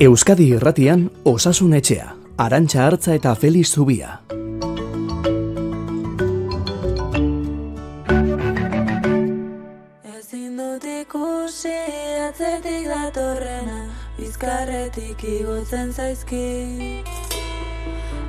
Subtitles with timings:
[0.00, 4.14] Euskadi Irratian Osasun Etxea, Arantxa Hartza eta Feliz Zubia.
[10.14, 11.74] Ezin dut ikusi
[12.30, 13.82] atzetik datorrena
[14.16, 17.04] Bizkarretik igotzen zaizki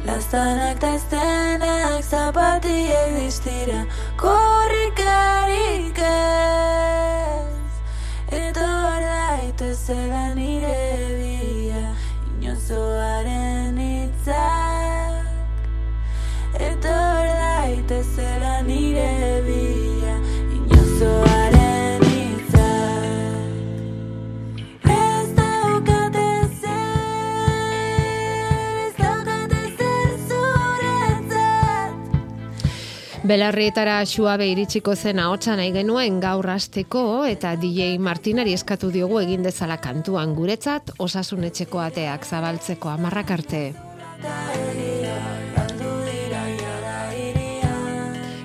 [0.04, 3.86] Lastanak ta estenak zapatiek distira
[4.20, 7.72] Korrikarik ez
[8.44, 11.21] Etor daitezela nire
[12.72, 15.26] Inozoaren hitzak
[16.56, 20.16] Etor daitezela nire bia
[20.56, 21.31] Inozoaren
[33.32, 39.48] Belarrietara xuabe iritsiko zen ahotsa nahi genuen gaur hasteko eta DJ Martinari eskatu diogu egin
[39.48, 43.62] dezala kantuan guretzat osasun etxeko ateak zabaltzeko amarrak arte.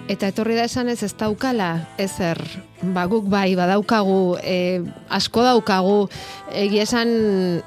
[0.07, 2.39] Eta etorri da esan ez ez daukala, ezer,
[2.95, 5.97] ba guk bai, badaukagu, e, asko daukagu,
[6.55, 7.11] egia esan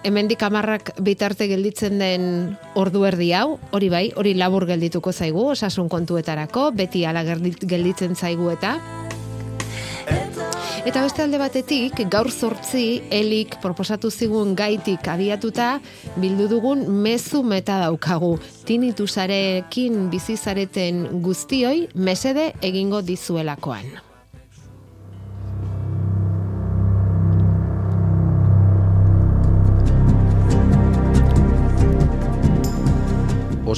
[0.08, 5.92] hemendik amarrak bitarte gelditzen den ordu erdi hau, hori bai, hori labur geldituko zaigu, osasun
[5.92, 8.78] kontuetarako, beti ala gelditzen zaigu eta.
[10.90, 15.68] Eta beste alde batetik, gaur zortzi, elik proposatu zigun gaitik abiatuta,
[16.18, 18.32] bildu dugun mezu meta daukagu.
[18.66, 23.86] Tinitusarekin bizizareten guztioi, mesede egingo dizuelakoan.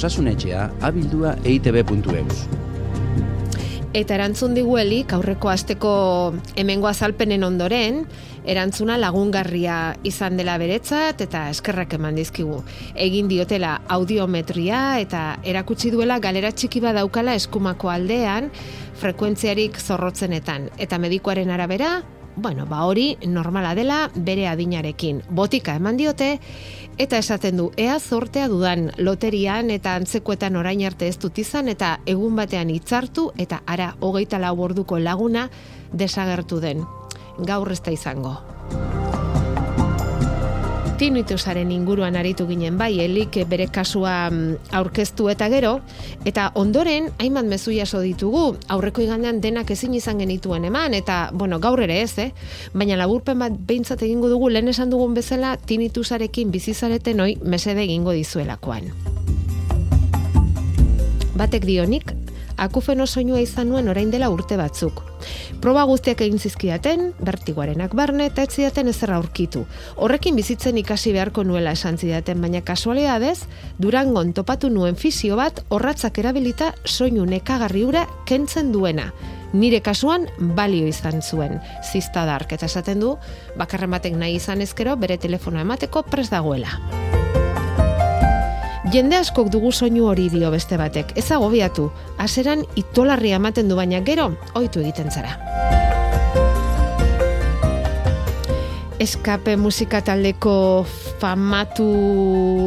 [0.00, 2.71] Osasunetxea abildua eitb.eus.
[3.92, 5.90] Eta erantzun diguelik, aurreko asteko
[6.56, 7.98] hemengo azalpenen ondoren,
[8.48, 12.62] erantzuna lagungarria izan dela beretzat eta eskerrak eman dizkigu.
[12.96, 18.48] Egin diotela audiometria eta erakutsi duela galera txiki bat daukala eskumako aldean,
[19.02, 20.70] frekuentziarik zorrotzenetan.
[20.80, 21.98] Eta medikoaren arabera,
[22.36, 25.22] bueno, ba hori normala dela bere adinarekin.
[25.30, 26.38] Botika eman diote,
[26.98, 31.98] eta esaten du, ea zortea dudan loterian eta antzekoetan orain arte ez dut izan eta
[32.06, 35.48] egun batean hitzartu eta ara hogeita lau orduko laguna
[35.92, 36.84] desagertu den.
[37.38, 38.36] Gaur ez da izango.
[41.02, 45.72] Tinnitusaren inguruan aritu ginen bai, elik bere kasua mm, aurkeztu eta gero,
[46.30, 51.58] eta ondoren hainbat mezu jaso ditugu, aurreko igandean denak ezin izan genituen eman, eta, bueno,
[51.58, 52.28] gaur ere ez, eh?
[52.70, 58.14] baina laburpen bat behintzat egingo dugu, lehen esan dugun bezala, tinnitusarekin bizizareten hoi mesede egingo
[58.14, 58.92] dizuelakoan.
[61.34, 62.14] Batek dionik,
[62.62, 65.02] akufeno soinua izan nuen orain dela urte batzuk.
[65.62, 69.64] Proba guztiak egin zizkidaten, bertigoarenak barne eta ez zidaten ezer aurkitu.
[69.96, 73.44] Horrekin bizitzen ikasi beharko nuela esan zidaten, baina kasualidadez,
[73.78, 79.12] Durangon topatu nuen fisio bat horratzak erabilita soinu nekagarri ura kentzen duena.
[79.52, 81.58] Nire kasuan balio izan zuen,
[81.92, 83.16] zizta dark, eta esaten du,
[83.60, 86.80] bakarren batek nahi izan ezkero bere telefonoa emateko pres dagoela.
[88.92, 91.14] Jende askok dugu soinu hori dio beste batek.
[91.16, 91.86] Ez agobiatu,
[92.20, 95.32] haseran itolarria ematen du baina gero, ohitu egiten zara.
[99.00, 100.84] Eskape musika taldeko
[101.22, 101.88] famatu,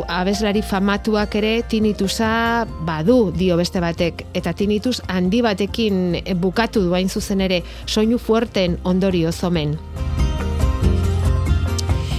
[0.09, 4.25] abeslari famatuak ere tinitusa badu dio beste batek.
[4.33, 9.77] Eta tinitus handi batekin bukatu duain zuzen ere soinu fuerten ondorio zomen.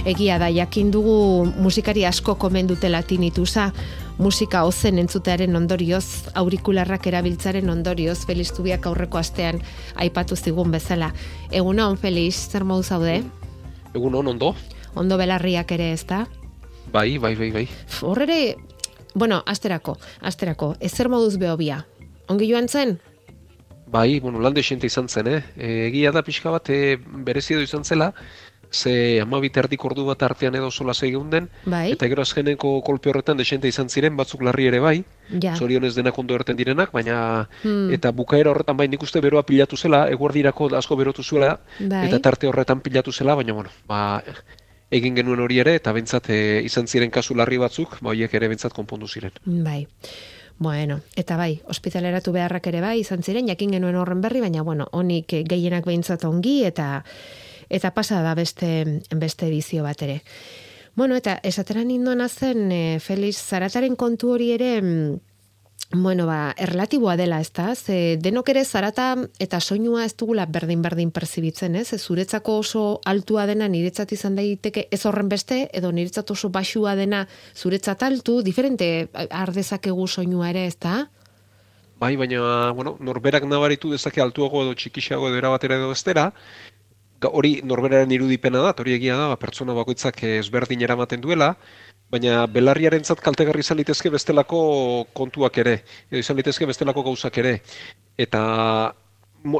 [0.07, 3.73] Egia da, jakin dugu musikari asko komen dutela tinitusa,
[4.23, 9.59] musika ozen entzutearen ondorioz, aurikularrak erabiltzaren ondorioz, Feliz Zubiak aurreko astean
[9.99, 11.11] aipatu zigun bezala.
[11.51, 13.17] Egun hon, Feliz, zer modu zaude?
[13.91, 14.53] Egun on, ondo?
[14.95, 16.23] Ondo belarriak ere ez da?
[16.93, 17.67] Bai, bai, bai, bai.
[17.99, 18.55] Horrere,
[19.13, 21.83] bueno, asterako, asterako, ezer moduz behobia.
[22.31, 22.95] Ongi joan zen?
[23.87, 25.43] Bai, bueno, lande xente izan zen, eh?
[25.55, 28.09] E, egia da pixka bat, e, berezi edo izan zela,
[28.71, 30.93] ze amabit erdik ordu bat artean edo sola
[31.29, 31.91] den, Bai.
[31.91, 35.03] eta gero azkeneko kolpe horretan desente izan ziren, batzuk larri ere bai,
[35.41, 35.55] Ja.
[35.55, 37.91] zorionez denak ondo erten direnak, baina Hmm.
[37.93, 42.07] eta bukaera horretan bai nik uste beroa pilatu zela, eguerdirako asko berotu zuela, Bai.
[42.07, 44.23] eta tarte horretan pilatu zela, baina bueno, ba,
[44.91, 48.47] egin genuen hori ere, eta bentsat e, izan ziren kasu larri batzuk, ba horiek ere
[48.47, 49.31] bentsat konpondu ziren.
[49.45, 49.87] Bai.
[50.59, 54.87] Bueno, eta bai, ospitaleratu beharrak ere bai izan ziren, jakin genuen horren berri, baina bueno,
[54.91, 57.03] honik eh, gehienak behintzat ongi eta
[57.69, 60.21] eta pasa da beste beste edizio bat ere.
[60.95, 65.19] Bueno, eta esatera nindoan zen, e, Felix, zarataren kontu hori ere mm,
[65.93, 67.73] Bueno, ba, erlatiboa dela, ez da?
[67.75, 71.95] Ze denok ere zarata eta soinua ez dugula berdin-berdin perzibitzen, ez?
[71.95, 77.25] Zuretzako oso altua dena niretzat izan daiteke ez horren beste, edo niretzat oso basua dena
[77.55, 81.05] zuretzat altu, diferente ardezakegu soinua ere, ez da?
[81.99, 86.33] Bai, baina, bueno, norberak nabaritu dezake altuago edo txikixago edo erabatera edo estera,
[87.25, 91.55] hori norberaren irudipena da, hori egia da, ba, pertsona bakoitzak ezberdin eramaten duela,
[92.11, 94.59] baina belarriarentzat kaltegarri izan litezke bestelako
[95.17, 95.81] kontuak ere,
[96.11, 97.57] edo izan litezke bestelako gauzak ere.
[98.17, 98.93] Eta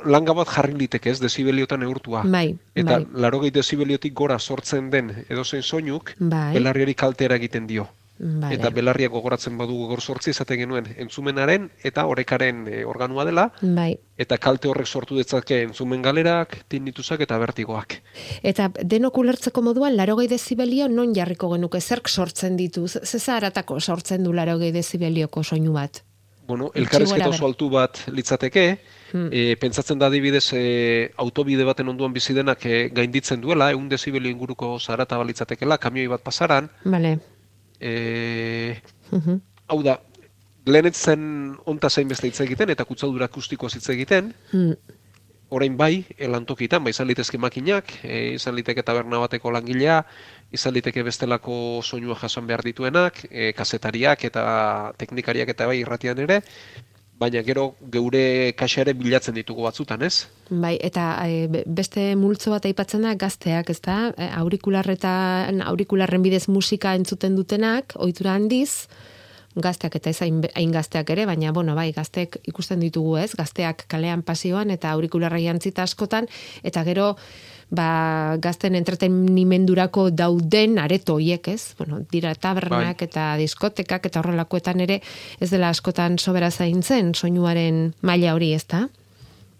[0.05, 2.23] langa bat jarri liteke ez, dezibeliotan neurtua.
[2.25, 3.05] Bai, Eta bai.
[3.13, 6.53] larogei dezibeliotik gora sortzen den edozein soinuk, Bai.
[6.53, 7.87] belarriari kaltera egiten dio.
[8.19, 8.55] Vale.
[8.55, 13.91] Eta belarriak gogoratzen badu gogor sortzi izaten genuen entzumenaren eta orekaren e, organua dela, Bai.
[14.17, 17.99] eta kalte horrek sortu detzake entzumen galerak, tinnitusak eta bertigoak.
[18.41, 23.79] Eta denok ulertzeko moduan, larogei dezibelio non jarriko genuke, zerk sortzen ditu, ze ze zaharatako
[23.79, 26.03] sortzen du larogei dezibelioko soinu bat?
[26.47, 28.79] Bueno, elkarrezketa oso altu bat litzateke,
[29.11, 29.29] Hmm.
[29.31, 34.29] e, pentsatzen da adibidez e, autobide baten onduan bizi denak e, gainditzen duela, egun dezibelio
[34.29, 37.19] inguruko zarata balitzatekela, kamioi bat pasaran, Vale.
[37.79, 38.81] E,
[39.11, 39.41] Mhm.
[39.67, 40.01] hau da,
[40.65, 44.73] lehenetzen onta zein beste hitz egiten, eta kutsadura akustikoaz hitz egiten, Hmm.
[45.49, 50.05] orain bai, e, lantokitan, ba, izan litezke makinak, e, izan liteke taberna bateko langilea,
[50.51, 56.41] izan liteke bestelako soinua jasan behar dituenak, e, kazetariak eta teknikariak eta bai irratian ere,
[57.19, 60.27] baina gero geure kaxa ere bilatzen ditugu batzutan, ez?
[60.49, 63.97] Bai, eta e, be- beste multzo bat aipatzen da gazteak, ez da?
[64.17, 68.87] E, Aurikularretan, aurikularren bidez musika entzuten dutenak, ohitura handiz,
[69.57, 73.31] gazteak eta ez hain, gazteak ere, baina, bueno, bai, gazteek ikusten ditugu, ez?
[73.35, 76.29] Gazteak kalean pasioan eta aurikularra jantzita askotan,
[76.63, 77.15] eta gero,
[77.69, 81.73] ba, gazten entretenimendurako dauden areto hoiek, ez?
[81.77, 85.01] Bueno, dira tabernak eta diskotekak eta horrelakoetan ere,
[85.39, 88.87] ez dela askotan sobera zaintzen soinuaren maila hori, ez da?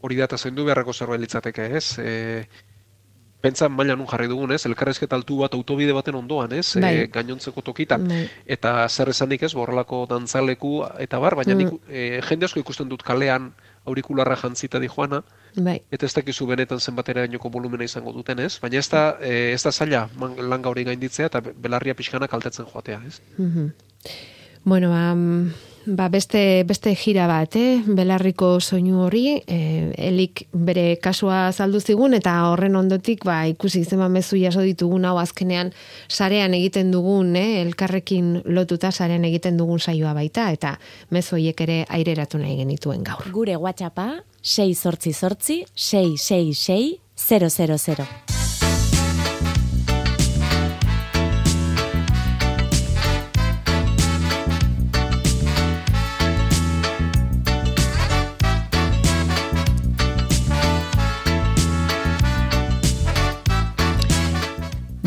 [0.02, 1.98] Hori da eta zendu beharreko zerbait litzateke, ez?
[2.00, 2.46] E,
[3.42, 4.64] pentsa maila nun jarri dugun, ez?
[4.66, 6.76] Elkarrezketa altu bat autobide baten ondoan, ez?
[6.82, 6.94] Bai.
[7.04, 8.08] E, gainontzeko tokitan.
[8.08, 8.24] Bai.
[8.46, 11.58] Eta zer esanik ez, borrelako dantzaleku eta bar, baina Mm.
[11.58, 13.52] nik, e, jende asko ikusten dut kalean
[13.88, 15.24] aurikularra jantzita di joana,
[15.56, 15.80] Bai.
[15.92, 18.60] eta ez dakizu benetan zenbatera gainoko volumena izango duten, ez?
[18.62, 22.66] Baina ez da, e, ez da zaila langa hori gainditzea eta be- belarria pixkana kaltetzen
[22.74, 23.22] joatea, ez?
[23.38, 23.72] Mhm.
[24.66, 25.52] Bueno, ba, mm,
[25.88, 27.82] ba beste, beste gira bat, eh?
[27.88, 34.10] belarriko soinu hori, eh, elik bere kasua saldu zigun, eta horren ondotik ba, ikusi zema
[34.12, 35.72] mezu jaso ditugun hau azkenean
[36.08, 37.62] sarean egiten dugun, eh?
[37.64, 40.78] elkarrekin lotuta sarean egiten dugun saioa baita, eta
[41.10, 43.32] mezu horiek ere aireratu nahi genituen gaur.
[43.32, 44.10] Gure WhatsAppa
[44.42, 48.47] 6 sortzi sortzi 666 000.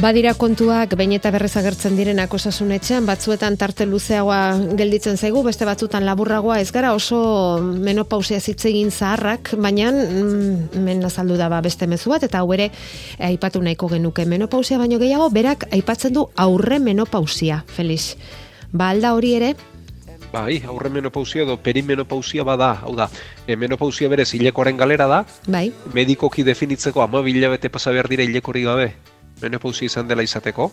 [0.00, 4.38] Badira kontuak behin eta berrez agertzen direnak osasunetxean, batzuetan tarte luzeagoa
[4.78, 7.18] gelditzen zaigu, beste batzutan laburragoa ez gara oso
[7.60, 12.48] menopausia hitz egin zaharrak, baina mm, men azaldu da ba beste mezu bat, eta hau
[12.56, 12.70] ere
[13.28, 18.16] aipatu nahiko genuke menopausia baino gehiago, berak aipatzen du aurre menopausia, Felix.
[18.72, 19.52] Ba alda hori ere,
[20.32, 23.10] Bai, aurre menopausia edo perimenopausia bada, hau da,
[23.44, 28.62] e, menopausia berez hilekoaren galera da, bai, medikoki definitzeko ama bilabete pasa behar dira hilekori
[28.64, 28.92] gabe
[29.42, 30.70] menopausia izan dela izateko,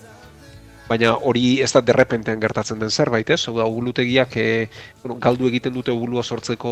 [0.88, 3.42] baina hori ez da derrepentean gertatzen den zerbait, ez?
[3.48, 4.48] Hau da, ogulutegiak e,
[5.04, 6.72] bueno, galdu egiten dute ogulua sortzeko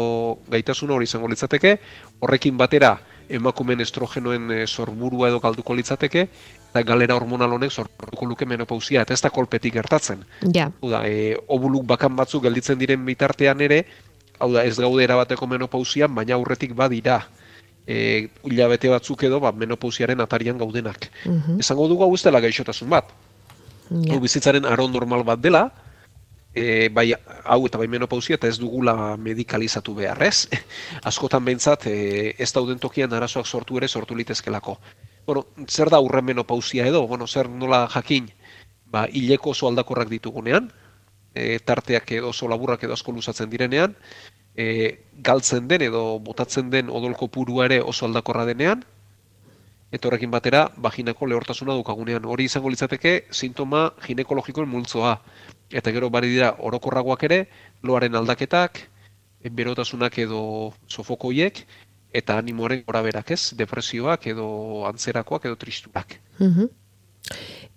[0.51, 1.75] gaitasuna hori izango litzateke,
[2.23, 2.95] horrekin batera
[3.29, 6.27] emakumen estrogenoen e, sorburua edo galduko litzateke,
[6.69, 10.23] eta galera hormonal honek sortuko luke menopausia, eta ez da kolpetik gertatzen.
[10.53, 13.85] ja, Hau da, e, obuluk bakan batzuk gelditzen diren bitartean ere,
[14.39, 17.23] hau da, ez gaude erabateko menopausian, baina aurretik badira
[17.87, 21.09] e, hilabete batzuk edo ba, menopausiaren atarian gaudenak.
[21.25, 21.59] Mhm.
[21.59, 23.11] Esango dugu hau ez dela gaixotasun bat.
[23.89, 24.13] ja.
[24.13, 25.71] Hau bizitzaren aro normal bat dela,
[26.55, 27.13] e, bai
[27.43, 30.47] hau eta bai menopausia eta ez dugula medikalizatu behar, ez?
[31.09, 34.79] Askotan behintzat e, ez dauden tokian arazoak sortu ere sortu litezkelako.
[35.27, 37.05] Bueno, zer da aurre menopausia edo?
[37.07, 38.29] Bueno, zer nola jakin?
[38.85, 40.71] Ba, hileko oso aldakorrak ditugunean,
[41.33, 43.95] e, tarteak edo oso laburrak edo asko luzatzen direnean,
[44.57, 48.83] e, galtzen den edo botatzen den odolko purua ere oso aldakorra denean,
[49.91, 52.25] eta horrekin batera vaginako lehortasuna daukagunean.
[52.25, 55.15] Hori izango litzateke sintoma ginekologikoen multzoa.
[55.71, 57.45] Eta gero bari dira orokorragoak ere,
[57.83, 58.81] loaren aldaketak,
[59.55, 60.41] berotasunak edo
[60.89, 61.65] sofokoiek,
[62.15, 64.47] eta animoaren goraberak ez, depresioak edo
[64.89, 66.19] antzerakoak edo tristurak.
[66.39, 66.69] Mhm.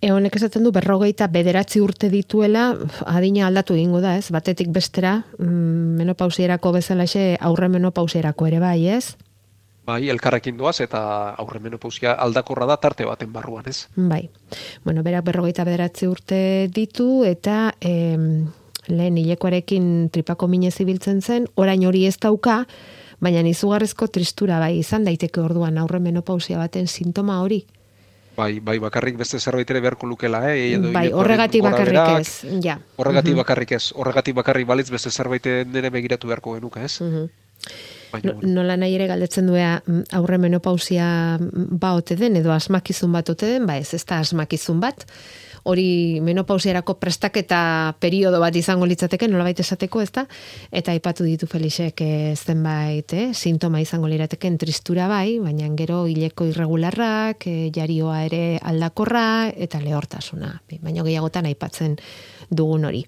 [0.01, 2.69] E honek esaten du berrogeita bederatzi urte dituela,
[3.11, 4.29] adina aldatu egingo da, ez?
[4.31, 9.17] Batetik bestera, mm, menopausierako bezalaxe aurre menopausierako ere bai, ez?
[9.89, 11.01] Bai, elkarrekin doaz eta
[11.41, 13.89] aurre menopausia aldakorra da tarte baten barruan, ez?
[13.97, 14.29] Bai.
[14.85, 18.53] Bueno, berak berrogeita bederatzi urte ditu eta em,
[18.87, 22.67] lehen hilekoarekin tripako minez ibiltzen zen, orain hori ez dauka,
[23.19, 27.65] baina izugarrizko tristura bai izan daiteke orduan aurre menopausia baten sintoma hori.
[28.39, 30.77] Bai, bai, bakarrik beste zerbait ere beharko lukela, eh?
[30.77, 32.61] edo bai, horregatik bakarrik ez.
[32.63, 32.77] Ja.
[32.97, 37.01] Horregatik bakarrik ez, horregatik bakarrik balitz beste zerbait nire begiratu beharko genuka, ez?
[37.03, 37.27] Mhm.
[38.13, 41.09] Baina, No- nola nahi ere galdetzen duea mm, aurre menopausia
[41.41, 45.05] mm, ba ote den edo asmakizun bat ote den, ba ez, ez da asmakizun bat.
[45.69, 47.59] Hori menopausiarako prestaketa
[48.01, 50.23] periodo bat izango litzateke, nolabait esateko, ez da?
[50.73, 53.27] Eta aipatu ditu Felixek eh, zenbait, eh?
[53.37, 60.55] sintoma izango lirateken tristura bai, baina gero hileko irregularrak, eh, jarioa ere aldakorra eta lehortasuna.
[60.81, 61.99] Baina gehiagotan aipatzen
[62.49, 63.03] dugun hori.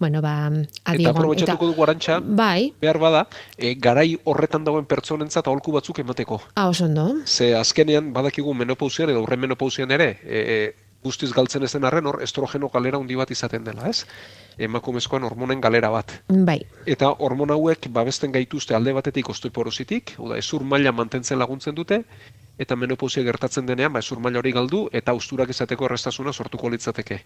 [0.00, 3.24] Bueno, ba, eta adiagon- aprobetxatuko dugu arantxa, Bai, behar bada,
[3.58, 6.38] e, garai horretan dagoen pertsonentzat aholku batzuk emateko.
[6.54, 7.16] ah, oso ondo.
[7.26, 12.20] Ze azkenean badakigu menopausian edo aurre menopausian ere, e, guztiz galtzen ez den arren hor
[12.22, 14.04] estrogeno galera handi bat izaten dela, ez?
[14.58, 16.12] Emakumezkoen hormonen galera bat.
[16.28, 21.74] Bai, Eta hormon hauek babesten gaituzte alde batetik osteoporozitik, hau da, ezur maila mantentzen laguntzen
[21.74, 22.02] dute,
[22.60, 27.22] eta menopausia gertatzen denean, ba, ezur maila hori galdu, eta usturak izateko errestasuna sortuko litzateke.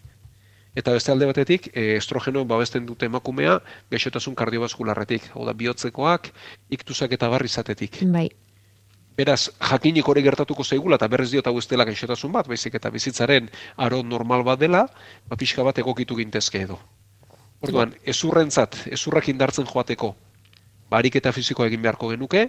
[0.74, 6.30] Eta beste alde batetik, e, estrogeno babesten dute emakumea, gaixotasun kardiobaskularretik, hau da, bihotzekoak,
[6.78, 8.02] iktusak eta barri izatetik.
[8.02, 8.28] bai.
[9.14, 12.90] Beraz, jakinik hori gertatuko zaigula, eta berrez diot hau ez dela gaixotasun bat, baizik eta
[12.90, 13.46] bizitzaren
[13.86, 14.88] aro normal bat dela,
[15.30, 16.80] ba, pixka bat egokitu gintezke edo.
[17.62, 20.10] Orduan, ezurrentzat, ezurrak indartzen joateko,
[20.90, 22.42] ba, ariketa fisikoa egin beharko genuke,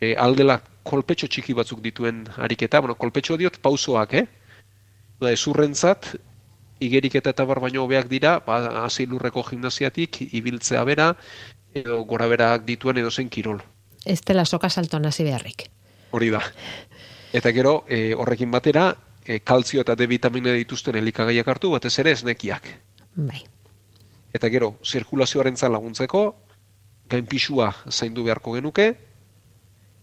[0.00, 0.56] e, aldela
[0.88, 4.24] kolpetxo txiki batzuk dituen ariketa, bueno, kolpetxo diot pausoak, eh?
[5.20, 6.14] Da, ezurrentzat,
[6.80, 11.12] igeriketa eta bar baino hobeak dira, ba, hasi lurreko gimnasiatik, ibiltzea bera,
[11.76, 13.60] edo gora berak dituen edo zen kirol.
[14.04, 15.68] Ez dela soka salton hasi beharrik.
[16.10, 16.40] Hori da.
[17.32, 22.14] Eta gero, e, horrekin batera, e, kaltzio eta D vitamina dituzten elikagaiak hartu, batez ere
[22.16, 22.66] esnekiak.
[23.14, 23.44] Bai.
[24.34, 26.24] Eta gero, zirkulazioaren laguntzeko,
[27.10, 28.94] gainpisua zaindu beharko genuke,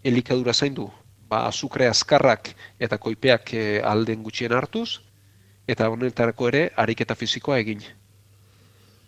[0.03, 0.89] elikadura zaindu,
[1.27, 5.01] ba, azukre azkarrak eta koipeak e, alden gutxien hartuz,
[5.67, 7.81] eta honetarako ere, ariketa fisikoa egin.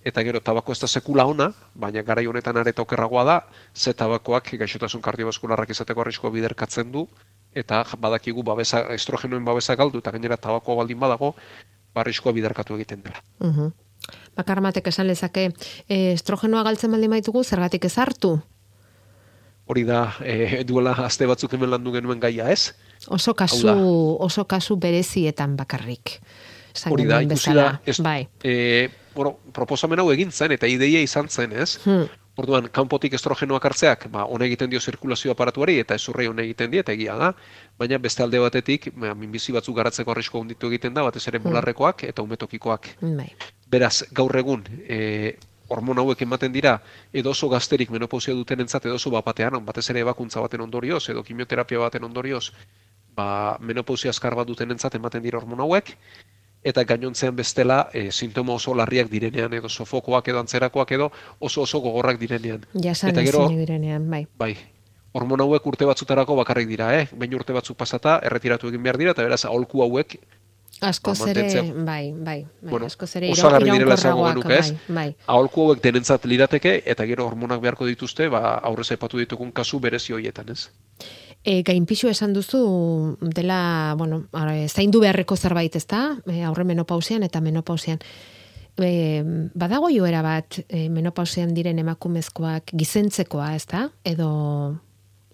[0.04, 3.36] Eta gero, tabako ez da sekula ona, baina garai honetan areta okerragoa da,
[3.76, 7.04] ze tabakoak gaixotasun kardiobaskularrak izateko arriskoa biderkatzen du,
[7.54, 11.34] eta badakigu babesa, estrogenoen babesa galdu, eta gainera tabakoa baldin badago,
[11.94, 13.20] ba, arriskoa biderkatu egiten dela.
[13.40, 13.74] Mhm.
[14.40, 15.50] Bakar batek esan lezake,
[15.90, 18.38] e, estrogenoa galtzen baldin baitugu, zergatik ez hartu?
[19.70, 22.72] Hori da, e, duela aste batzuk hemen landu genuen gaia, ez?
[23.08, 23.68] Oso kasu,
[24.20, 26.22] oso kasu berezietan bakarrik.
[26.90, 28.28] Hori da, ikusi da, ez, Bai.
[28.44, 31.78] e, bueno, proposamen hau egin zen, eta ideia izan zen, ez?
[31.86, 32.08] Hmm.
[32.40, 36.80] Orduan, kanpotik estrogenoak hartzeak, ba, hone egiten dio zirkulazio aparatuari, eta ezurrei hone egiten die,
[36.86, 37.34] eta egia da,
[37.80, 42.06] baina beste alde batetik, ba, minbizi batzuk garatzeko arrisko handitu egiten da, batez ere bularrekoak
[42.08, 42.94] eta umetokikoak.
[43.04, 43.28] Bai.
[43.68, 45.36] Beraz, gaur egun, e,
[45.70, 46.78] hormon hauek ematen dira,
[47.14, 51.84] edo oso gazterik menopausia dutenentzat edo oso bapatean, batez ere ebakuntza baten ondorioz, edo kimioterapia
[51.84, 52.50] baten ondorioz,
[53.20, 55.98] ba, menopausia azkar bat dutenentzat ematen dira hormon hauek,
[56.64, 61.80] eta gainontzean bestela e, sintoma oso larriak direnean, edo sofokoak edo antzerakoak edo oso oso
[61.80, 62.66] gogorrak direnean.
[62.74, 64.28] Jasan Eta gero- direnean, bai.
[64.38, 64.58] Bai,
[65.14, 67.08] hormon hauek urte batzutarako bakarrik dira, eh?
[67.16, 70.20] Behin urte batzuk pasata, erretiratu egin behar dira, eta beraz, aholku hauek,
[70.82, 71.84] Askoz Ba, ere, mantentzea.
[71.84, 74.70] bai, bai, bai, Bueno, askoz ere ira- osagarri direla esango genuke, ez?
[74.88, 75.16] bai, bai.
[75.28, 80.14] aholku hauek denentzat lirateke, eta gero hormonak beharko dituzte, ba, aurrez aipatu ditugun kasu berezi
[80.14, 80.70] horietan, ez?
[81.44, 86.18] E, gainpisu esan duzu dela, bueno, ara, zaindu beharreko zerbait, ezta?
[86.28, 88.02] E, aurre menopausian eta menopausian.
[88.80, 89.24] E,
[89.56, 93.88] badago joera bat e, menopausian diren emakumezkoak gizentzekoa, ezta?
[94.04, 94.30] Edo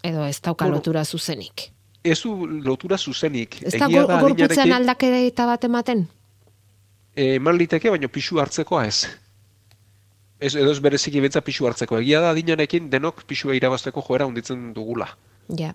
[0.05, 1.71] edo ez dauka Bueno, lotura zuzenik.
[2.03, 3.63] Ez du lotura zuzenik.
[3.63, 6.05] Ez da da gorputzean aldaketa bat ematen?
[7.15, 9.07] eh, eman liteke, baina pisu hartzekoa ez.
[10.39, 11.97] Ez, edo ez bereziki bentza pisu hartzeko.
[12.03, 15.07] Egia da adinarekin denok pisua irabazteko joera hunditzen dugula.
[15.57, 15.73] Ja.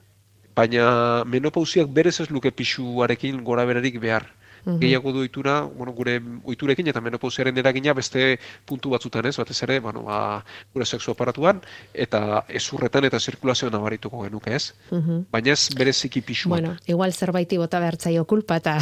[0.56, 4.26] Baina menopausiak berez ez luke pisuarekin gora berarik behar.
[4.64, 4.78] Mhm.
[4.80, 9.78] Gehiago du ohitura, bueno, gure ohiturekin eta menopausiaren eragina beste puntu batzutan ez, batez ere,
[9.80, 11.62] bueno, ba, gure sexu aparatuan
[11.94, 14.74] eta ezurretan eta zirkulazioan nabarituko genuke ez.
[14.90, 15.24] Mhm.
[15.32, 16.60] Baina ez bereziki pisuan.
[16.60, 18.78] Bueno, igual zerbaiti bota behar zaio kulpa eta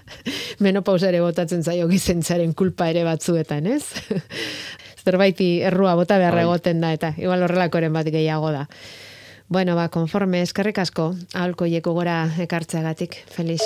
[0.66, 3.84] menopausa ere botatzen zaio gizentzaren kulpa ere batzuetan, ez?
[5.06, 6.48] Zerbaiti errua bota beharra Bai.
[6.50, 8.66] egoten da eta igual horrelakoren bat gehiago da.
[9.48, 13.62] Bueno, ba, konforme eskerrik asko, aholkoieko gora ekartzeagatik, Felix.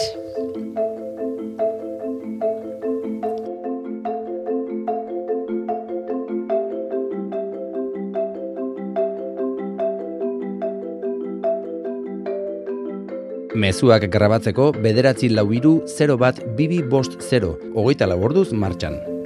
[13.60, 19.00] Mezuak grabatzeko bederatzi lau iru 0 bat bibi bost 0, hogeita laborduz martxan.
[19.00, 19.19] martxan.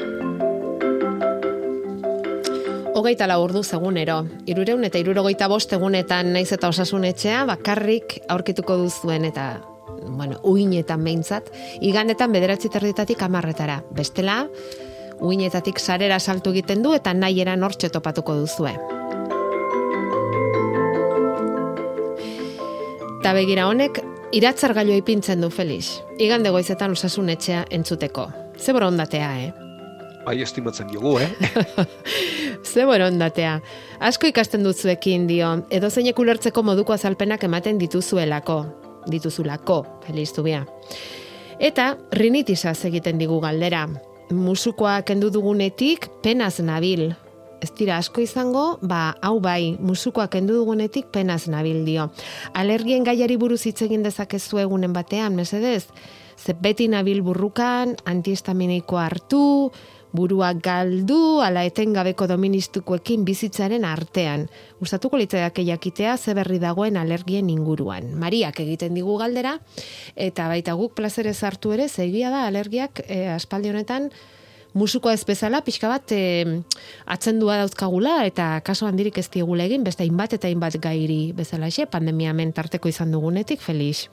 [2.94, 4.20] Hogeita lau orduz egunero.
[4.46, 9.46] Irureun eta irurogeita bost egunetan naiz eta osasunetxea bakarrik aurkituko duzuen eta
[10.04, 11.48] bueno, uinetan behintzat,
[11.82, 13.80] igandetan bederatzi terdietatik amarretara.
[13.90, 14.44] Bestela,
[15.18, 18.76] uinetatik sarera saltu egiten du eta nahi eran hortxe topatuko duzue.
[23.18, 24.04] Eta begira honek,
[24.36, 25.98] iratzar gailua ipintzen du Felix.
[26.22, 28.30] Igande goizetan osasun etxea entzuteko.
[28.54, 29.63] Ze borondatea, eh?
[30.24, 31.28] Bai estimatzen diogu, eh?
[32.72, 33.58] Ze borondatea.
[34.00, 38.62] Asko ikasten duzuekin dio, edo zeinek ulertzeko moduko azalpenak ematen dituzuelako.
[39.12, 40.62] Dituzulako, Felix Zubia.
[41.60, 43.84] Eta rinitisaz egiten digu galdera.
[44.32, 47.10] Musukoa kendu dugunetik penaz nabil.
[47.60, 52.08] Ez dira asko izango, ba, hau bai, musukoa kendu dugunetik penaz nabil dio.
[52.56, 55.86] Alergien gaiari buruz hitz egin dezakezu egunen batean, mesedez?
[56.36, 59.70] Ze beti nabil burrukan, antihistaminiko hartu,
[60.14, 64.46] burua galdu, ala etengabeko doministukoekin bizitzaren artean.
[64.78, 68.12] Gustatuko litzaiake jakitea ze berri dagoen alergien inguruan.
[68.14, 69.58] Mariak egiten digu galdera,
[70.14, 74.10] eta baita guk plazerez hartu ere, zegia da alergiak e, aspaldi honetan,
[74.74, 76.62] musukoa ez bezala, pixka bat e,
[77.10, 81.90] atzendua dauzkagula, eta kaso handirik ez diegula egin, beste hainbat eta hainbat gairi bezala xe,
[81.90, 84.08] pandemia tarteko izan dugunetik, Felix.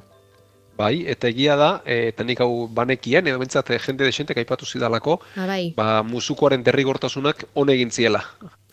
[0.78, 4.66] Bai, eta egia da, e, eta nik hau banekien, edo bentsat e, jende desentek aipatu
[4.66, 5.74] zidalako, Ah, bai.
[5.76, 8.24] ba, musukoaren derrigortasunak hone egin ziela.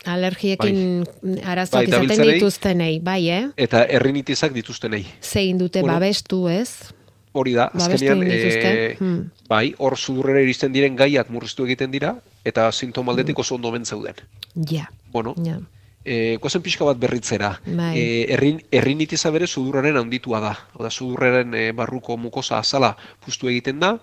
[0.05, 1.05] Alergiekin
[1.45, 3.43] arazoak Bai, izaten dituztenei, bai, eh?
[3.57, 5.05] Eta errinitizak dituztenei.
[5.23, 5.95] Zein dute Bueno.
[5.99, 6.95] babestu, ez?
[7.33, 9.31] Hori da, azkenean, e, Hmm.
[9.49, 14.15] bai, hor sudurrera iristen diren gaiak murriztu egiten dira, eta sintomaldetik oso ondo zeuden.
[14.55, 15.59] Ja, Bueno, ja.
[16.05, 17.55] E, gozen pixka bat berritzera.
[17.67, 17.93] Bai.
[17.99, 20.55] E, errin, errinitiza bere sudurraren handitua da.
[20.79, 23.97] Oda, sudurraren e, barruko mukosa azala puztu egiten da,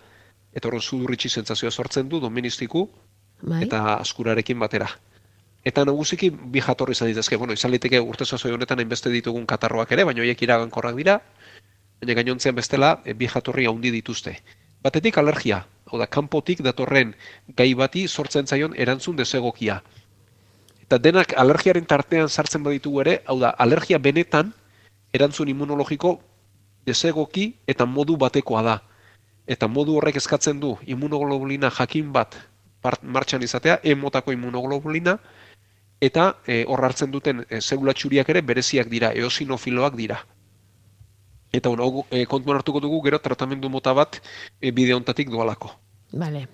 [0.55, 2.87] eta horren sudurritxi sentsazioa sortzen du, doministiku,
[3.41, 3.63] Bai.
[3.65, 4.89] eta askurarekin batera.
[5.65, 9.91] Eta nagusiki bi jatorri izan ditezke, bueno, izan liteke urte sasoi honetan hainbeste ditugun katarroak
[9.91, 11.19] ere, baina horiek iragankorrak dira,
[12.01, 14.37] baina gainontzean bestela e, bi jatorri handi dituzte.
[14.85, 17.15] Batetik alergia, hau da, kanpotik datorren
[17.57, 19.79] gai bati sortzen zaion erantzun desegokia.
[20.85, 24.51] Eta denak alergiaren tartean sartzen baditugu ere, hau da, alergia benetan
[25.13, 26.19] erantzun immunologiko
[26.85, 28.75] desegoki eta modu batekoa da.
[29.47, 32.37] Eta modu horrek eskatzen du immunoglobulina jakin bat
[32.85, 35.17] part, martxan izatea, E motako immunoglobulina,
[36.01, 40.19] eta e, hor hartzen duten e, txuriak ere bereziak dira, eosinofiloak dira.
[41.51, 44.21] Eta bueno, e, kontuan hartuko dugu gero tratamendu mota bat
[44.61, 45.71] e, bide hontatik doalako.
[46.13, 46.45] Vale.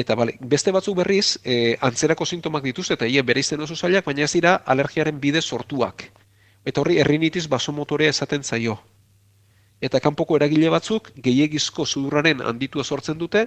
[0.00, 4.24] Eta bale, beste batzuk berriz, e, antzerako sintomak dituzte eta ie bereizten oso zailak, baina
[4.24, 6.06] ez dira alergiaren bide sortuak.
[6.64, 8.78] Eta horri errinitiz basomotorea esaten zaio.
[9.80, 13.46] Eta kanpoko eragile batzuk gehiegizko sudurraren handitua sortzen dute,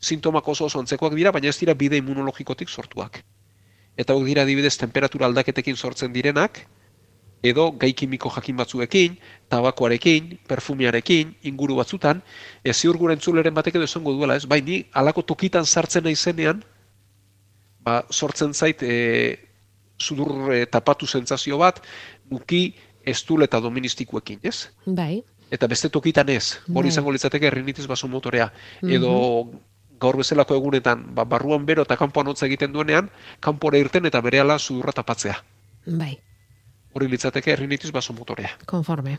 [0.00, 3.22] sintomak oso oso antzekoak dira, baina ez dira bide immunologikotik sortuak.
[3.96, 6.64] Eta hau dira adibidez temperatura aldaketekin sortzen direnak,
[7.42, 9.16] edo gai kimiko jakin batzuekin,
[9.50, 12.22] tabakoarekin, perfumiarekin, inguru batzutan,
[12.64, 14.46] ez ziur gure entzuleren batek edo esango duela, ez?
[14.46, 16.62] Bai, ni alako tokitan sartzen naizenean,
[17.82, 18.94] ba, sortzen zait e,
[19.98, 21.82] sudur e, tapatu sentsazio bat,
[22.30, 22.74] muki
[23.04, 24.70] estul eta doministikuekin, ez?
[24.86, 25.24] Bai.
[25.52, 26.78] Eta beste tokitan ez, Bai.
[26.78, 28.48] hori izango litzateke errinitis basomotorea.
[28.86, 29.12] Edo
[30.00, 34.58] gaur bezalako egunetan, ba, barruan bero eta kanpoan hotza egiten duenean, kanpora irten eta berehala
[34.58, 35.42] sudurra tapatzea.
[35.86, 36.16] Bai.
[36.92, 38.56] Hori litzateke errinitis basomotorea.
[38.66, 39.18] Konforme.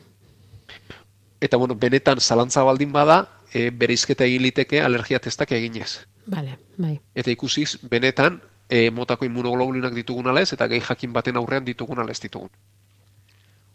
[1.42, 3.18] Eta bueno, benetan zalantza baldin bada,
[3.52, 6.06] e, bereizketa egin liteke alergia testak eginez.
[6.26, 7.00] Vale, bai.
[7.16, 12.00] Eta ikusiz, benetan, e, motako immunoglobulinak ditugun ala ez, eta gai jakin baten aurrean ditugun
[12.00, 12.50] ala ez ditugun.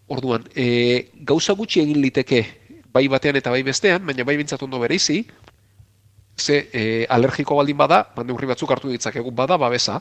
[0.09, 2.41] Orduan, e, gauza gutxi egin liteke
[2.93, 5.27] bai batean eta bai bestean, baina bai bintzat ondo bereizi,
[6.39, 10.01] ze e, alergiko baldin bada, ba, neurri batzuk hartu ditzakegu bada, babesa.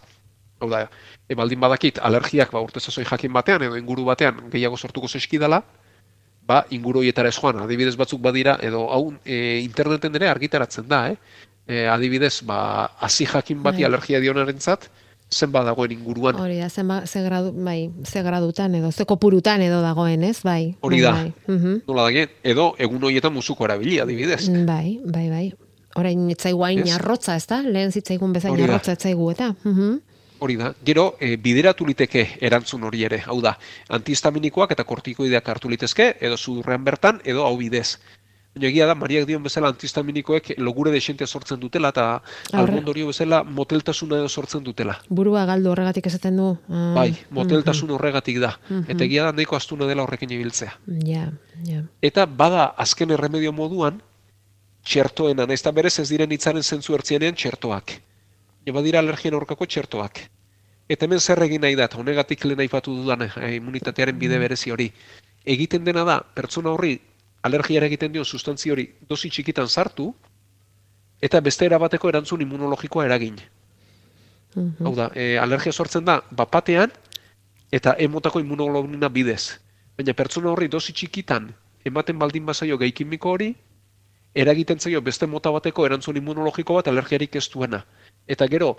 [0.59, 0.85] Hau da,
[1.29, 5.61] e, baldin badakit alergiak ba, urte sasoi jakin batean edo inguru batean gehiago sortuko zeskidala,
[6.47, 11.07] ba, inguru horietara ez joan, adibidez batzuk badira, edo hau e, interneten ere argitaratzen da,
[11.11, 11.17] eh?
[11.67, 12.59] E, adibidez, ba,
[13.03, 13.89] hasi jakin bati Bai.
[13.89, 14.87] alergia dionarentzat,
[15.29, 16.39] zenba dagoen inguruan.
[16.39, 20.41] Hori da, zenba, ze, gradu, bai, ze gradutan edo, ze kopurutan edo dagoen, ez?
[20.43, 20.75] Bai.
[20.79, 21.11] Hori da.
[21.11, 21.81] Bai, mhm.
[21.87, 24.47] Nola da edo egun horietan musuko erabili, adibidez.
[24.65, 25.47] bai, bai, bai.
[25.97, 27.61] Orain etzaigu hain arrotza, ez da?
[27.65, 29.53] Lehen zitzaigun bezain arrotza etzaigu, eta?
[29.63, 29.99] Mhm.
[30.39, 30.73] Hori da.
[30.85, 33.23] Gero, e, bideratu liteke erantzun hori ere.
[33.25, 33.57] Hau da,
[33.89, 37.97] antihistaminikoak eta kortikoideak hartu litezke, edo sudurrean bertan, edo hau bidez.
[38.57, 42.05] Baina egia da, Mariak dion bezala antihistaminikoek logure desentea sortzen dutela, eta
[42.57, 44.95] almondorio bezala moteltasuna edo sortzen dutela.
[45.09, 46.47] Burua galdu horregatik esaten du.
[46.69, 48.55] Ah, Bai, moteltasun horregatik da.
[48.69, 48.89] Mhm.
[48.89, 50.73] Eta egia da, nahiko astuna dela horrekin ibiltzea.
[51.05, 51.29] Ja,
[51.65, 51.83] ja.
[52.01, 54.01] Eta bada azken erremedio moduan,
[54.87, 57.99] txertoena, nahiz eta berez ez diren hitzaren zentzu ertzienean txertoak.
[58.73, 60.21] Badira alergien aurkako txertoak.
[60.87, 64.71] Eta hemen zer egin nahi da, eta honegatik lehen aipatu dudan eh, immunitatearen bide berezi
[64.71, 64.91] hori.
[65.45, 66.97] Egiten dena da, pertsona horri
[67.43, 70.13] alergiara egiten dion sustantzi hori dosi txikitan sartu,
[71.21, 73.37] eta beste erabateko erantzun immunologikoa eragin.
[74.55, 74.85] Mhm.
[74.85, 76.91] Hau da, e, alergia sortzen da bapatean
[77.71, 79.59] eta emotako immunoglobulina bidez.
[79.97, 81.51] Baina pertsona horri dosi txikitan
[81.85, 83.55] ematen baldin bazaio gai kimiko hori,
[84.35, 87.83] eragiten zaio beste mota bateko erantzun immunologiko bat alergiarik ez duena.
[88.27, 88.77] Eta gero,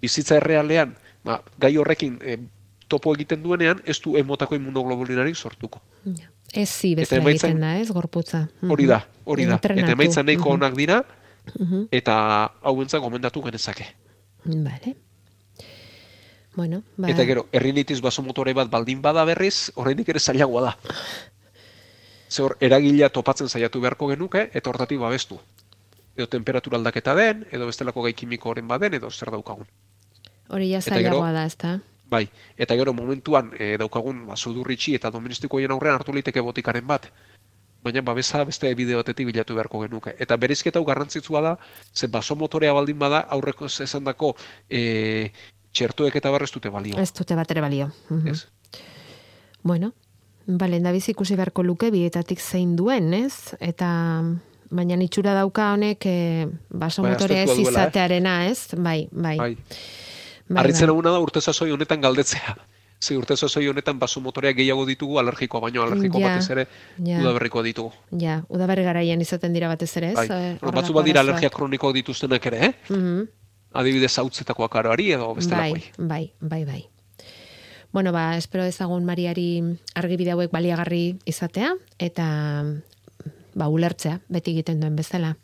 [0.00, 2.38] bizitza errealean, ba, gai horrekin e,
[2.88, 5.80] topo egiten duenean, ez du emotako immunoglobulinarik sortuko.
[6.04, 6.30] Ja.
[6.52, 8.48] Ez zi bezala emaitza- egiten da, ez, gorputza.
[8.60, 8.70] Mhm.
[8.72, 9.54] Hori da, hori da.
[9.60, 9.84] Entrenatu.
[9.86, 10.54] Eta emaitza nahiko Mhm.
[10.54, 11.04] onak dira,
[11.58, 11.84] Mhm.
[11.90, 13.86] eta hauentza gomendatu genezake.
[14.44, 14.96] Vale.
[16.56, 17.08] Bueno, ba...
[17.08, 20.76] Eta gero, errinitis basomotore bat baldin bada berriz, oraindik ere zailagoa da.
[22.28, 25.38] Ze hor, eragilea topatzen saiatu beharko genuke, eta hortatik babestu.
[26.16, 29.68] Edo temperatura aldaketa den, edo bestelako gai kimiko horren baden, edo zer daukagun.
[30.50, 31.78] Hori ja zailagoa da, ezta?
[32.10, 32.24] Bai,
[32.58, 37.06] eta gero momentuan e, daukagun ba, sudurritxi eta doministikoien aurrean hartu liteke botikaren bat.
[37.84, 40.16] Baina babesa beste bide batetik bilatu beharko genuke.
[40.18, 41.54] Eta berizketa hau garrantzitsua da,
[41.94, 44.34] ze basomotorea baldin bada aurreko esandako
[44.68, 45.30] e,
[45.72, 46.98] txertoek eta barrez dute balio.
[46.98, 47.92] Ez dute bat ere balio.
[48.10, 48.28] Mhm.
[48.34, 48.48] Ez?
[49.62, 49.92] Bueno,
[50.46, 53.54] ba, lehendabiz ikusi beharko luke bietatik zein duen, ez?
[53.60, 53.90] Eta
[54.70, 57.82] baina itxura dauka honek e, basomotorea ez Bai, aztertua duela, eh?
[57.82, 58.68] izatearena, ez?
[58.76, 59.36] Bai, bai.
[59.38, 59.54] Bai.
[60.48, 61.02] bai, Arritzen bai.
[61.02, 62.56] da urte sasoi honetan galdetzea.
[63.00, 66.66] Ze urte sasoi honetan basomotoreak gehiago ditugu alergikoa, baino alergiko Ja, batez ere
[66.98, 67.18] ja.
[67.22, 67.92] udaberriko ditugu.
[68.20, 70.16] Ja, udaberri garaian izaten dira batez ere, ez?
[70.16, 70.26] Bai.
[70.28, 72.72] Eh, Bueno, batzu badira alergia kroniko dituztenak ere, eh?
[72.90, 73.28] Mhm.
[73.72, 75.84] Adibidez hautzetakoak aroari edo Bai, bestelakoei.
[75.98, 76.88] bai, bai, bai.
[77.92, 79.62] Bueno, ba, espero ezagun Mariari
[79.94, 82.26] argibide hauek baliagarri izatea eta
[83.60, 85.36] ba ulertzea beti egiten duen bezala.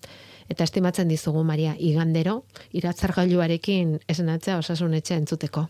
[0.49, 2.41] Eta estimatzen dizugu Maria igandero
[2.81, 5.67] iratzargailuarekin esnatzea osasun etxea entzuteko.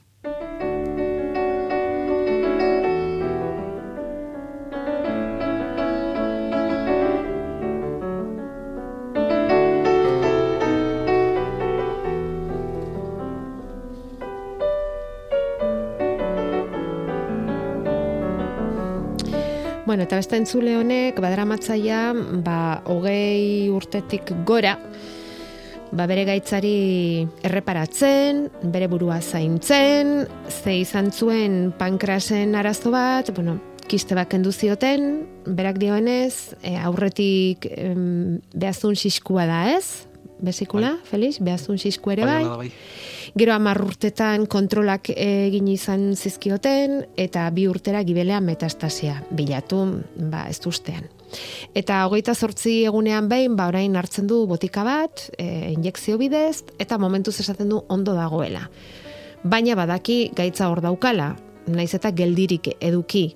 [19.87, 22.11] Bueno, eta beste entzule honek badaramatzaia,
[22.43, 24.73] ba, hogei urtetik gora,
[25.93, 28.41] ba, bere gaitzari erreparatzen,
[28.75, 35.79] bere burua zaintzen, ze izan zuen pankrasen arazo bat, bueno, kiste bat kendu zioten, berak
[35.79, 40.09] dioenez, e, aurretik em, behazun siskua da, ez?
[40.47, 41.41] Besikula, Felix?
[41.43, 42.45] Behazun sisku ere Baina bai.
[42.47, 43.35] da, bai.
[43.37, 49.83] Gero hamar urtetan kontrolak egin izan zizkioten eta bi urtera gibelea metastasia bilatu,
[50.31, 51.11] ba, ez ustean.
[51.77, 56.99] Eta hogeita zortzi egunean behin, ba, orain hartzen du botika bat, e, injekzio bidez, eta
[57.03, 58.69] momentuz esaten du ondo dagoela.
[59.43, 61.35] Baina badaki gaitza hor daukala,
[61.67, 63.29] naiz eta geldirik eduki.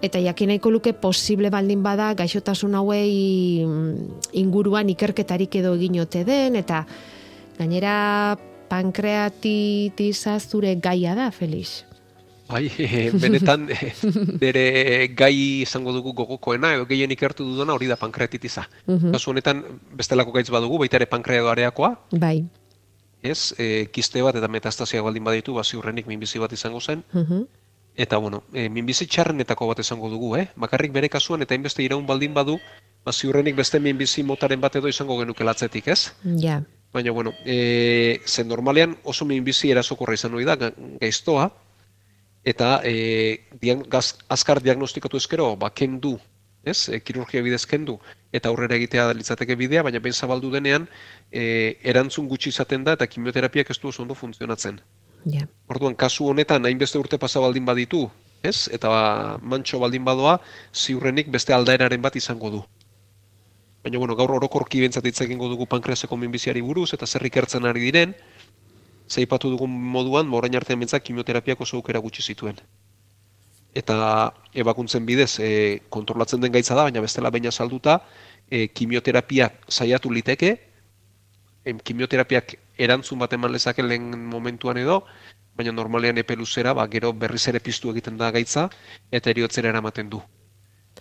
[0.00, 6.22] Eta jakin nahiko luke posible baldin bada gaixotasun hauei mm, inguruan ikerketarik edo egin ote
[6.24, 6.84] den, eta
[7.58, 8.38] gainera
[8.70, 11.82] pankreatitisa zure gaia da, Felix.
[12.48, 12.70] Bai,
[13.22, 13.66] benetan
[14.40, 15.34] bere gai
[15.66, 18.68] izango dugu gogokoena edo gehien ikertu dudana hori da pankreatitiza.
[18.86, 19.12] Mhm.
[19.12, 19.64] Kasu honetan
[19.98, 22.46] bestelako gaitz badugu, baita ere pankreadoareakoa, Bai.
[23.22, 27.42] ez, e, kiste bat eta metastasia baldin baditu, ba, ziurrenik minbizi bat izango zen, Mhm.
[27.98, 30.44] Eta bueno, e, minbizi txarrenetako bat esango dugu, eh?
[30.54, 32.54] Bakarrik bere kasuan eta hainbeste iraun baldin badu,
[33.04, 36.12] ba ziurrenik beste minbizi motaren bat edo izango genuke latzetik, ez?
[36.38, 36.60] Ja.
[36.94, 41.48] Baina bueno, e, zen normalean oso minbizi erasokorra izan hori da ga- gaiztoa
[42.46, 42.94] eta e,
[43.60, 46.14] diag, gaz, azkar diagnostikatu ezkero, ba kendu,
[46.62, 46.88] ez?
[46.88, 47.98] E, kirurgia bidez kendu
[48.30, 50.86] eta aurrera egitea litzateke bidea, baina behin zabaldu denean
[51.32, 54.78] e, erantzun gutxi izaten da eta kimioterapiak ez du oso ondo funtzionatzen.
[55.26, 55.46] Ja.
[55.68, 58.06] Orduan, kasu honetan, hainbeste urte pasa baldin baditu,
[58.42, 58.68] ez?
[58.72, 59.02] Eta ba,
[59.42, 60.38] mantxo baldin badoa,
[60.74, 62.62] ziurrenik beste aldaeraren bat izango du.
[63.82, 67.84] Baina, bueno, gaur orokorki bentsat hitz egingo dugu pankreaseko minbiziari buruz, eta zer ikertzen ari
[67.86, 68.14] diren,
[69.08, 72.58] zeipatu dugun moduan, morain artean bentsat kimioterapiak oso aukera gutxi zituen.
[73.76, 78.00] Eta ebakuntzen bidez, e, kontrolatzen den gaitza da, baina bestela baina salduta,
[78.50, 80.56] e, kimioterapia saiatu liteke,
[81.64, 85.02] em, kimioterapiak erantzun bat eman lezake lehen momentuan edo,
[85.58, 88.68] baina normalean epe luzera, ba, gero berriz ere piztu egiten da gaitza,
[89.10, 90.22] eta eriotzera eramaten du.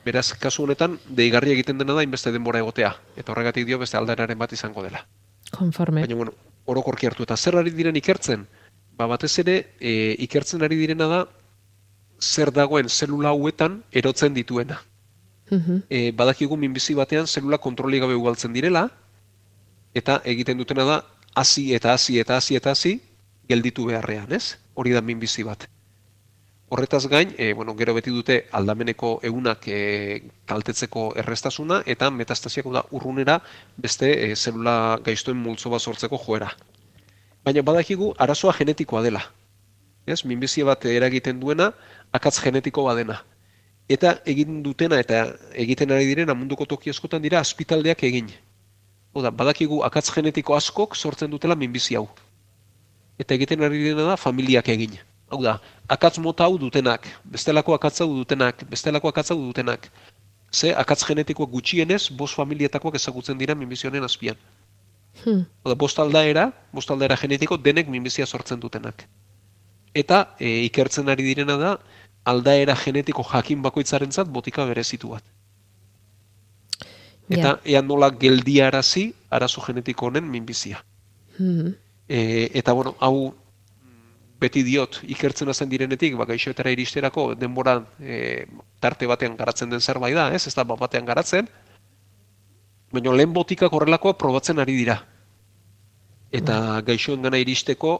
[0.05, 2.93] Beraz, kasu honetan, deigarri egiten dena da inbeste denbora egotea.
[3.17, 5.03] Eta horregatik dio beste aldararen bat izango dela.
[5.51, 6.03] Konforme.
[6.05, 6.33] Baina, bueno,
[6.65, 7.25] orokorki hartu.
[7.27, 8.45] Eta zer ari diren ikertzen?
[8.97, 11.25] Ba, batez ere, e, ikertzen ari direna da,
[12.21, 14.79] zer dagoen zelula hauetan erotzen dituena.
[15.51, 15.83] Mhm.
[15.89, 18.87] E, badakigu minbizi batean zelula kontroli gabe ugaltzen direla,
[19.93, 20.97] eta egiten dutena da,
[21.37, 22.97] hasi eta hasi eta hasi eta hasi,
[23.49, 24.57] gelditu beharrean, ez?
[24.73, 25.67] Hori da minbizi bat.
[26.69, 29.77] Horretaz gain, e, bueno, gero beti dute aldameneko egunak e,
[30.49, 33.37] kaltetzeko errestasuna eta metastasiak da urrunera
[33.85, 36.49] beste e, zelula gaiztoen multzo bat sortzeko joera.
[37.45, 39.21] Baina badakigu arazoa genetikoa dela.
[40.07, 41.71] Ez, minbizia bat eragiten duena
[42.11, 43.21] akatz genetiko badena.
[43.87, 45.23] Eta egin dutena eta
[45.53, 48.33] egiten ari direna munduko toki askotan dira azpitaldeak egin.
[49.17, 52.05] Oda, badakigu akatz genetiko askok sortzen dutela minbizi hau.
[53.17, 54.93] Eta egiten ari direna da familiak egin.
[55.33, 55.55] Hau da,
[55.95, 59.89] akatz mota hau dutenak, bestelako akatz hau dutenak, bestelako akatz hau dutenak.
[60.53, 64.37] Ze akatz genetikoak gutxienez, bost familietakoak ezagutzen dira minbizionen azpian.
[65.23, 65.43] Hmm.
[65.65, 69.07] Oda, bost aldaera, bost aldaera genetiko denek minbizia sortzen dutenak.
[69.97, 71.73] Eta e, ikertzen ari direna da,
[72.23, 75.25] aldaera genetiko jakin bakoitzarentzat botika berezitu bat.
[77.29, 77.59] Eta Ja.
[77.63, 80.83] ea nola geldiarazi arazo genetiko honen minbizia.
[81.37, 81.75] Mhm.
[82.07, 88.45] E, eta bueno, hau mm, beti diot ikertzen hazen direnetik, ba, gaixoetara iristerako denboran e,
[88.79, 90.47] tarte batean garatzen den zerbait da, ez?
[90.47, 91.49] Ez da bat batean garatzen.
[92.91, 95.01] Baina lehen botikak horrelakoa probatzen ari dira.
[96.31, 97.97] Eta gaixoen gana iristeko,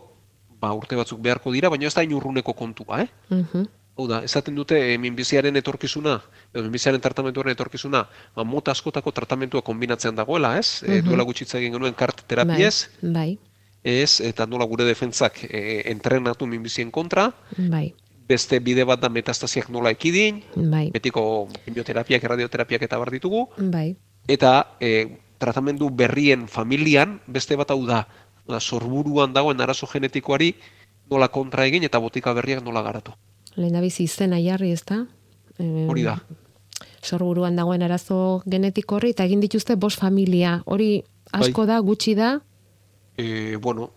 [0.62, 3.08] ba, urte batzuk beharko dira, baina ez da inurruneko kontua, eh?
[3.30, 3.68] Mhm.
[3.98, 6.20] Hau da, esaten dute e, minbiziaren etorkizuna,
[6.54, 8.04] edo minbiziaren tratamentuaren etorkizuna,
[8.36, 10.84] ba, mota askotako tratamentua kombinatzean dagoela, ez?
[10.84, 11.08] E, Mhm.
[11.10, 12.28] duela gutxitza egin genuen kart Bai.
[12.30, 13.40] terapiez, Bai.
[13.84, 17.96] ez, eta nola gure defentzak e, entrenatu minbizien kontra, Bai.
[18.30, 20.92] beste bide bat da metastasiak nola ekidin, Bai.
[20.92, 23.96] betiko quimioterapiak, radioterapiak eta bar ditugu, Bai.
[24.28, 28.08] eta e, tratamendu berrien familian beste bat hau da,
[28.48, 30.54] da, sorburuan dagoen arazo genetikoari
[31.10, 33.12] nola kontra egin eta botika berriak nola garatu.
[33.58, 35.02] Lehen da bizi izena jarri, ez da?
[35.60, 36.20] Eh, Hori da.
[37.04, 40.62] Sorburuan dagoen arazo genetiko horri, eta egin dituzte bost familia.
[40.66, 41.68] Hori asko Bai.
[41.74, 42.40] da, gutxi da,
[43.18, 43.90] e, bueno,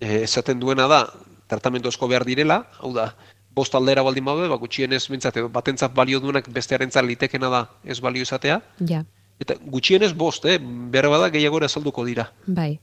[0.00, 1.02] e, esaten duena da,
[1.46, 3.10] tratamendu asko behar direla, hau da,
[3.54, 8.22] bost aldera baldin baude, ba, gutxienez bintzat, batentzat balio duenak bestearentzat litekena da ez balio
[8.24, 9.04] izatea, ja,
[9.42, 12.30] eta gutxienez bost, eh, behar bada gehiago ere azalduko dira.
[12.46, 12.78] bai.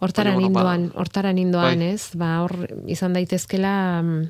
[0.00, 1.88] Hortara bueno, ba- nindoan, hortara nindoan, Bai.
[1.94, 2.10] ez?
[2.14, 2.52] Ba, hor
[2.86, 4.28] izan daitezkela mm,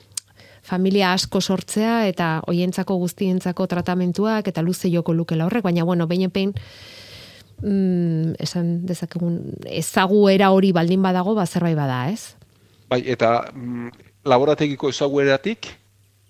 [0.66, 6.26] familia asko sortzea eta hoientzako guztientzako tratamentuak eta luze joko lukela horrek, baina bueno, behin
[6.28, 6.54] epein
[7.62, 12.34] mm, esan dezakegun ezaguera hori baldin badago, ba zerbait bada, ez?
[12.90, 13.90] Bai, eta mm,
[14.26, 15.70] laborategiko ezagueratik,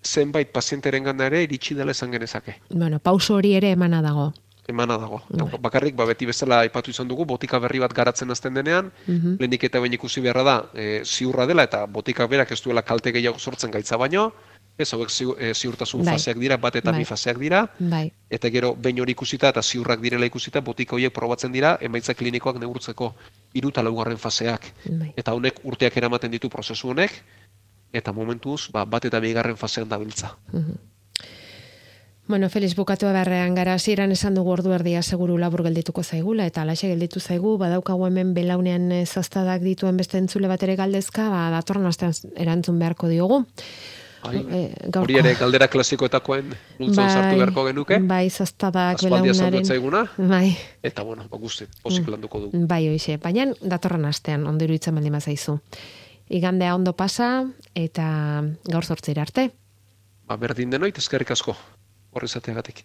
[0.07, 2.59] zenbait pazienteren gana ere iritsi dela esan genezake.
[2.69, 4.31] Bueno, pauso hori ere emana dago.
[4.67, 5.21] Emana dago.
[5.29, 5.47] Bai.
[5.63, 9.37] Bakarrik, ba, beti bezala aipatu izan dugu, botika berri bat garatzen hasten denean, Mhm.
[9.39, 13.11] lehenik eta behin ikusi beharra da, e, ziurra dela, eta botika berak ez duela kalte
[13.13, 14.33] gehiago sortzen gaitza baino,
[14.77, 16.13] ez hauek ziu- e, ziurtasun Bai.
[16.15, 16.99] faseak dira, bat eta Bai.
[16.99, 18.11] bi faseak dira, Bai.
[18.29, 22.59] eta gero behin hori ikusita eta ziurrak direla ikusita, botika horiek probatzen dira, emaitza klinikoak
[22.59, 23.15] neurtzeko
[23.53, 24.61] hiru eta laugarren faseak.
[24.85, 25.13] Bai.
[25.15, 27.23] Eta honek urteak eramaten ditu prozesu honek,
[27.93, 30.35] eta momentuz, ba, bat eta bigarren fasean dabiltza.
[32.27, 36.61] Bueno, Felix, bukatu beharrean gara, hasieran esan dugu ordu erdia seguru labur geldituko zaigula, eta
[36.65, 41.45] alaxe gelditu zaigu, badaukagu hemen belaunean eh, zaztadak dituen beste entzule bat ere galdezka, ba,
[41.53, 43.45] datorren astean erantzun beharko diogu.
[44.25, 44.41] Bai.
[44.41, 46.49] Eh, gaurko- Hori ere galdera klasikoetakoen
[46.81, 49.63] multzon sartu beharko genuke, Bai, zaztadak belaunaren.
[49.65, 52.65] zaiguna, Bai, eta bueno, ba, guzti, posik landuko dugu.
[52.67, 53.15] bai, hoixe.
[53.23, 55.61] Baina datorren astean, ondo iruditzen baldin bazaizu.
[56.27, 59.51] Igandea ondo pasa, eta gaur zortzira arte.
[60.27, 61.55] Ba, berdin denoit, eskerrik asko,
[62.17, 62.83] horrezateagatik.